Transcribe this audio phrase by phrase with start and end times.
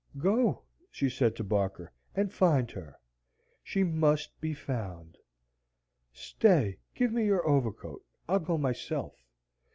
[0.17, 2.97] "Go," she said to Barker, "and find her.
[3.61, 5.15] She MUST be found;
[6.11, 9.23] stay, give me your overcoat, I'll go myself."